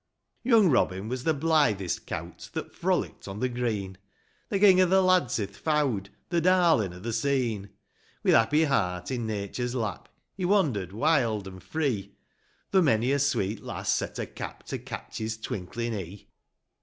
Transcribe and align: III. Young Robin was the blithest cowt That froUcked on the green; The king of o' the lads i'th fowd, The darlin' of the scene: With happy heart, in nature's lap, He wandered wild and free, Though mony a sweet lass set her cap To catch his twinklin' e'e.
III. 0.43 0.49
Young 0.51 0.69
Robin 0.71 1.07
was 1.09 1.25
the 1.25 1.33
blithest 1.35 2.07
cowt 2.07 2.49
That 2.53 2.73
froUcked 2.73 3.27
on 3.27 3.39
the 3.39 3.47
green; 3.47 3.99
The 4.49 4.57
king 4.59 4.81
of 4.81 4.87
o' 4.91 4.95
the 4.95 5.01
lads 5.03 5.37
i'th 5.39 5.55
fowd, 5.55 6.07
The 6.29 6.41
darlin' 6.41 6.91
of 6.91 7.03
the 7.03 7.13
scene: 7.13 7.69
With 8.23 8.33
happy 8.33 8.63
heart, 8.63 9.11
in 9.11 9.27
nature's 9.27 9.75
lap, 9.75 10.09
He 10.35 10.43
wandered 10.43 10.91
wild 10.91 11.47
and 11.47 11.61
free, 11.61 12.15
Though 12.71 12.81
mony 12.81 13.11
a 13.11 13.19
sweet 13.19 13.61
lass 13.61 13.93
set 13.93 14.17
her 14.17 14.25
cap 14.25 14.63
To 14.63 14.79
catch 14.79 15.19
his 15.19 15.37
twinklin' 15.37 15.93
e'e. 15.93 16.27